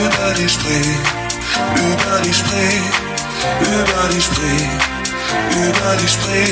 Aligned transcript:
über 0.00 0.34
die 0.34 0.48
Spree. 0.48 0.94
Über 1.76 2.20
die 2.24 2.34
Spree, 2.34 3.09
über 3.60 4.08
die 4.14 4.20
Spree 4.20 5.00
über 5.56 5.96
die 5.96 6.08
Spree, 6.08 6.44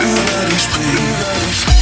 über 0.00 0.46
die 0.50 0.60
Spree, 0.60 0.98
über 1.00 1.44
die 1.46 1.54
Spree. 1.54 1.73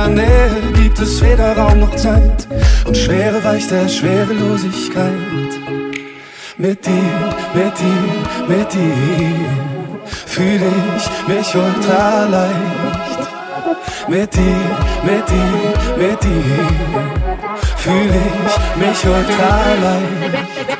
Deiner 0.00 0.08
Nähe 0.08 0.72
gibt 0.74 0.98
es 0.98 1.22
weder 1.22 1.56
Raum 1.56 1.80
noch 1.80 1.94
Zeit 1.96 2.46
und 2.86 2.96
Schwere 2.96 3.42
weicht 3.44 3.70
der 3.70 3.88
Schwerelosigkeit. 3.88 5.50
Mit 6.56 6.86
dir, 6.86 6.92
mit 7.54 7.78
dir, 7.78 8.48
mit 8.48 8.72
dir 8.72 8.94
fühle 10.26 10.70
ich 10.96 11.28
mich 11.28 11.54
ultra 11.54 12.24
leicht. 12.26 13.28
Mit 14.08 14.34
dir, 14.34 14.56
mit 15.04 15.28
dir, 15.28 15.96
mit 15.96 16.22
dir 16.22 16.44
fühle 17.76 18.20
ich 18.46 18.86
mich 18.86 19.04
ultra 19.04 19.64
leicht. 19.82 20.79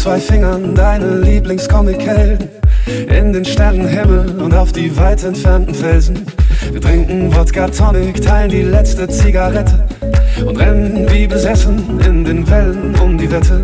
Zwei 0.00 0.18
Fingern 0.18 0.74
deine 0.74 1.18
Lieblingscomic-Helden 1.18 2.48
in 2.86 3.34
den 3.34 3.44
Sternenhimmel 3.44 4.40
und 4.40 4.54
auf 4.54 4.72
die 4.72 4.96
weit 4.96 5.22
entfernten 5.24 5.74
Felsen. 5.74 6.24
Wir 6.72 6.80
trinken 6.80 7.36
Wodka 7.36 7.68
Tonic, 7.68 8.22
teilen 8.22 8.48
die 8.48 8.62
letzte 8.62 9.06
Zigarette 9.08 9.86
und 10.46 10.56
rennen 10.56 11.06
wie 11.10 11.26
besessen 11.26 12.00
in 12.00 12.24
den 12.24 12.48
Wellen 12.48 12.94
um 12.98 13.18
die 13.18 13.30
Wette. 13.30 13.62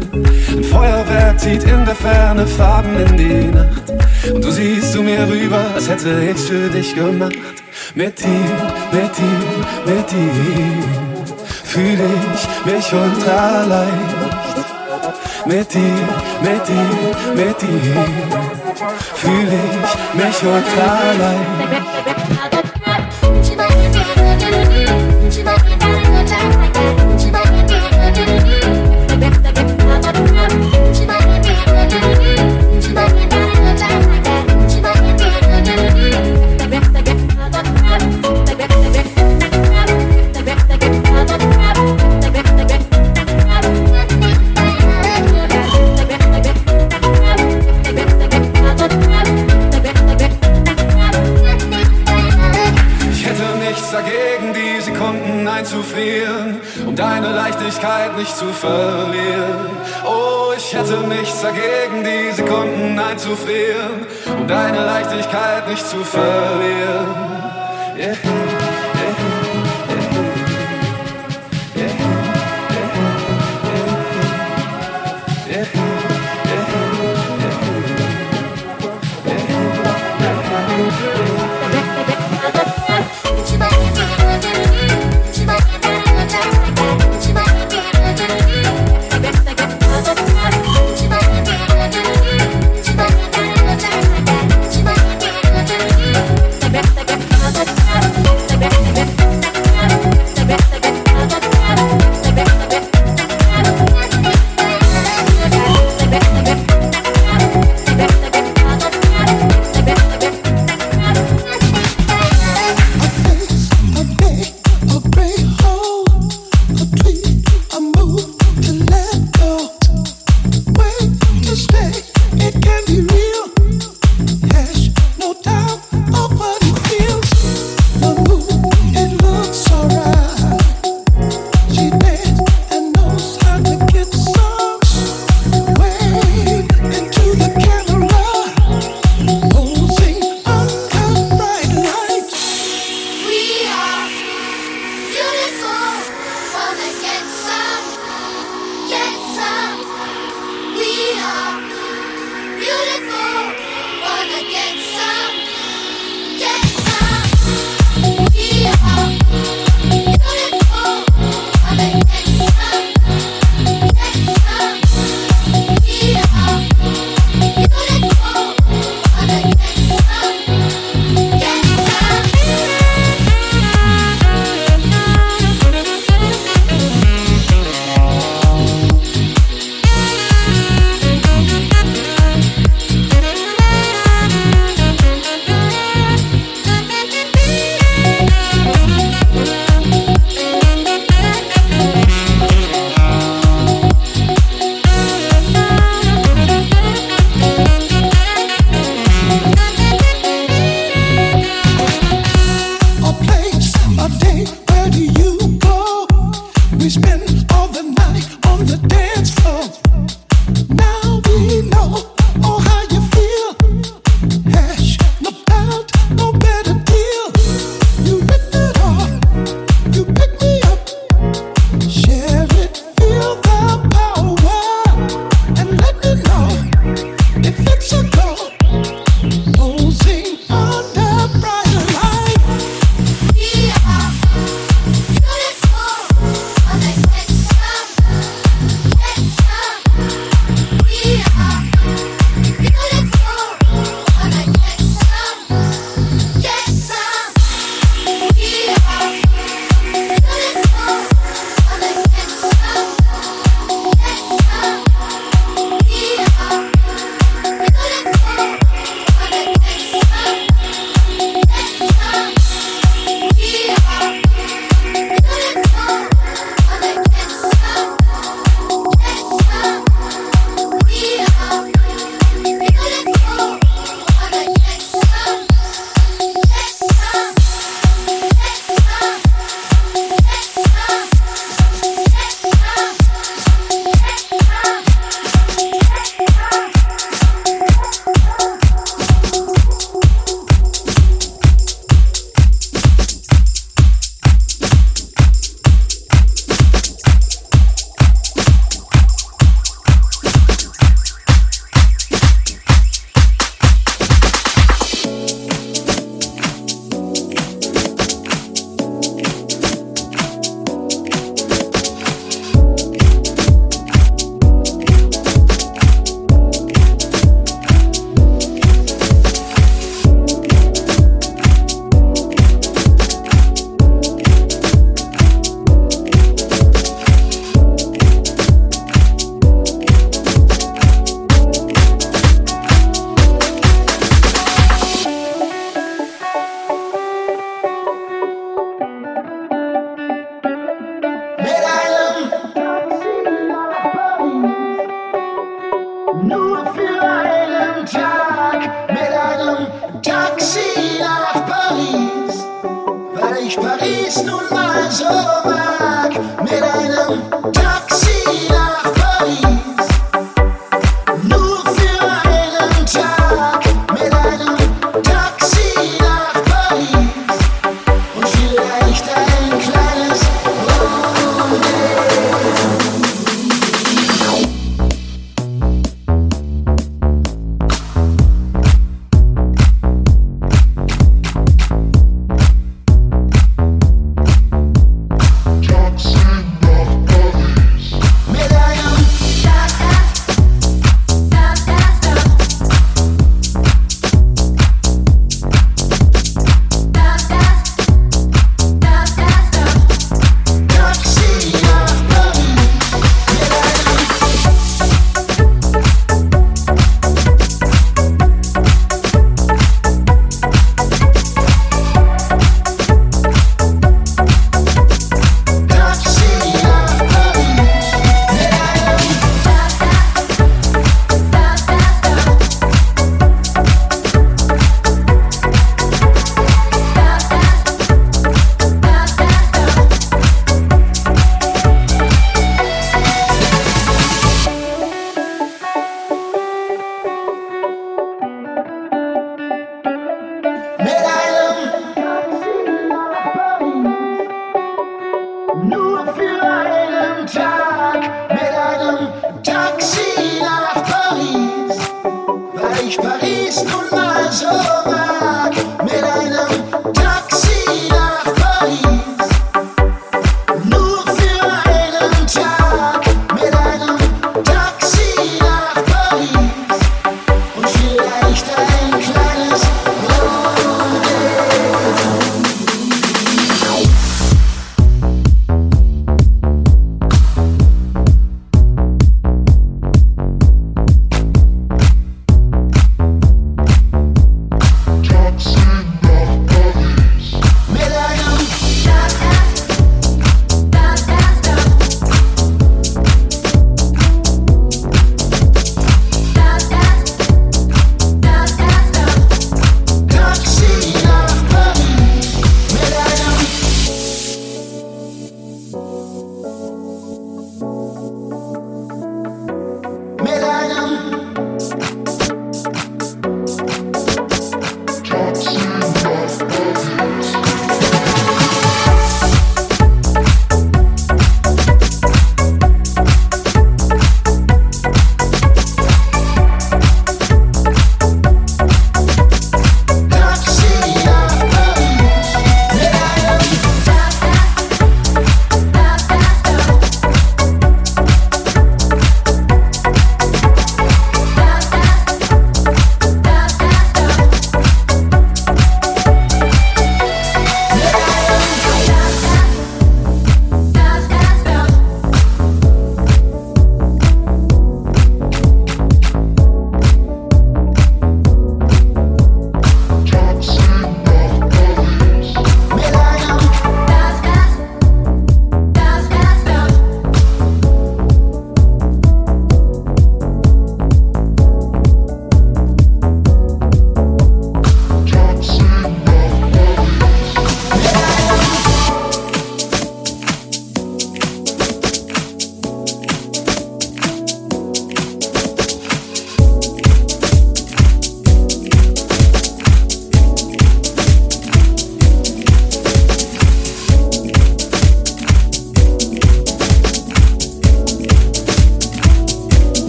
Ein 0.51 0.63
Feuerwerk 0.65 1.41
zieht 1.41 1.65
in 1.65 1.87
der 1.87 1.95
Ferne 1.95 2.47
Farben 2.47 2.95
in 2.97 3.17
die 3.17 3.57
Nacht. 3.57 3.91
Und 4.31 4.45
du 4.45 4.51
siehst 4.51 4.93
zu 4.93 5.03
mir 5.03 5.27
rüber, 5.27 5.65
als 5.75 5.89
hätte 5.89 6.11
ich's 6.31 6.43
für 6.43 6.69
dich 6.69 6.95
gemacht. 6.95 7.33
Mit 7.95 8.21
dir, 8.21 8.27
mit 8.93 9.17
dir, 9.17 9.95
mit 9.95 10.11
dir 10.11 11.07
fühle 11.65 12.05
ich 12.35 12.73
mich 12.73 12.93
ultra 12.93 13.65
leicht. 13.65 14.26
Mit 15.47 15.73
dir, 15.73 15.81
mit 16.43 16.69
dir, 16.69 17.35
mit 17.35 17.63
dir 17.63 18.05
fühle 19.15 19.61
ich 19.73 20.15
mich 20.15 20.43
ultra 20.43 21.13
leicht. 21.19 22.63
dagegen, 61.47 62.03
die 62.03 62.33
Sekunden 62.33 62.99
einzufrieren, 62.99 64.07
um 64.39 64.47
deine 64.49 64.85
Leichtigkeit 64.85 65.69
nicht 65.69 65.87
zu 65.87 66.03
verlieren. 66.03 67.37
Yeah. 67.97 68.56